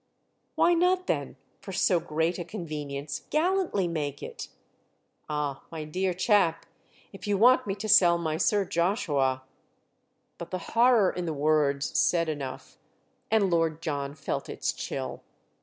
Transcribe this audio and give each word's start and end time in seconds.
"Why 0.55 0.73
not 0.73 1.05
then—for 1.05 1.71
so 1.71 1.99
great 1.99 2.39
a 2.39 2.43
convenience—gallantly 2.43 3.87
make 3.87 4.23
it?" 4.23 4.47
"Ah, 5.29 5.61
my 5.71 5.83
dear 5.83 6.11
chap, 6.15 6.65
if 7.13 7.27
you 7.27 7.37
want 7.37 7.67
me 7.67 7.75
to 7.75 7.87
sell 7.87 8.17
my 8.17 8.37
Sir 8.37 8.65
Joshua——!" 8.65 9.43
But 10.39 10.49
the 10.49 10.73
horror 10.73 11.11
in 11.11 11.25
the 11.27 11.35
words 11.35 11.95
said 11.99 12.29
enough, 12.29 12.79
and 13.29 13.51
Lord 13.51 13.79
John 13.79 14.15
felt 14.15 14.49
its 14.49 14.73
chill. 14.73 15.21